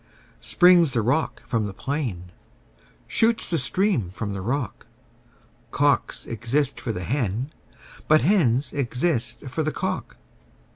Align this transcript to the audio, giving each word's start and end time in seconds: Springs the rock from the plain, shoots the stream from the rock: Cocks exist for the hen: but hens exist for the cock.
Springs 0.41 0.93
the 0.93 1.01
rock 1.03 1.43
from 1.45 1.67
the 1.67 1.75
plain, 1.75 2.31
shoots 3.05 3.51
the 3.51 3.59
stream 3.59 4.09
from 4.09 4.33
the 4.33 4.41
rock: 4.41 4.87
Cocks 5.69 6.25
exist 6.25 6.81
for 6.81 6.91
the 6.91 7.03
hen: 7.03 7.51
but 8.07 8.21
hens 8.21 8.73
exist 8.73 9.41
for 9.41 9.61
the 9.61 9.71
cock. 9.71 10.17